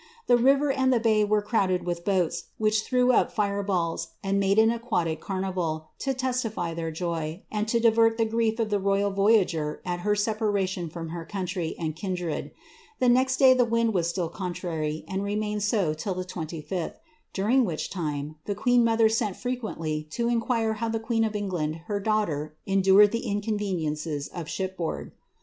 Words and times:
r 0.27 0.69
and 0.71 0.91
the 0.91 0.99
bay 0.99 1.23
were 1.23 1.43
crowded 1.43 1.83
with 1.85 2.03
boats, 2.03 2.45
which 2.57 2.81
threw 2.81 3.11
up 3.11 3.31
fire 3.31 3.63
I 4.23 4.31
made 4.31 4.57
an 4.57 4.71
aquatic 4.71 5.19
carnival, 5.21 5.89
to 5.99 6.15
testify 6.15 6.73
their 6.73 6.89
joy, 6.89 7.43
and 7.51 7.67
to 7.67 7.79
divert 7.79 8.13
of 8.13 8.17
the 8.17 8.25
toytH 8.35 9.13
voyager 9.13 9.79
at 9.85 9.99
her 9.99 10.15
separation 10.15 10.89
from 10.89 11.09
her 11.09 11.23
country 11.23 11.75
and 11.77 11.93
The 11.95 13.09
next 13.09 13.37
day 13.37 13.53
the 13.53 13.63
wind 13.63 13.93
was 13.93 14.09
still 14.09 14.29
contrary, 14.29 15.05
and 15.07 15.23
remained 15.23 15.61
so 15.61 15.93
Sth, 15.93 16.95
during 17.31 17.63
which 17.63 17.91
time 17.91 18.37
the 18.45 18.55
queen 18.55 18.83
mother 18.83 19.07
sent 19.07 19.35
frequently 19.35 20.07
to 20.09 20.27
in 20.29 20.39
w 20.39 20.75
the 20.91 20.99
queen 20.99 21.23
of 21.23 21.35
England, 21.35 21.81
her 21.85 21.99
daughter, 21.99 22.55
endured 22.65 23.11
the 23.11 23.21
inconve 23.21 24.29
f 24.33 24.47
shipboard. 24.47 25.11